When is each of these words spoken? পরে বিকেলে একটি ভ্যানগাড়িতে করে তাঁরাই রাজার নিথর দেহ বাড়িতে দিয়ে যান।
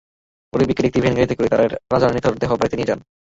পরে 0.53 0.63
বিকেলে 0.69 0.87
একটি 0.89 0.99
ভ্যানগাড়িতে 1.03 1.35
করে 1.37 1.51
তাঁরাই 1.51 1.69
রাজার 1.91 2.11
নিথর 2.13 2.33
দেহ 2.41 2.51
বাড়িতে 2.53 2.75
দিয়ে 2.77 2.89
যান। 2.89 2.99